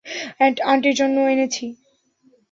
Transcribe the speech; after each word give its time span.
আন্টির 0.63 0.95
জন্য 0.95 1.17
এনেছি। 1.31 1.65